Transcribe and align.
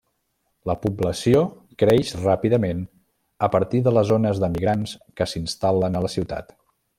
La 0.69 0.75
població 0.85 1.43
creix 1.83 2.13
ràpidament 2.23 2.81
a 3.49 3.53
partir 3.57 3.83
de 3.89 3.95
les 3.99 4.15
ones 4.19 4.41
d'emigrants 4.45 4.97
que 5.21 5.29
s'instal·len 5.35 6.01
a 6.01 6.07
la 6.09 6.13
ciutat. 6.17 6.55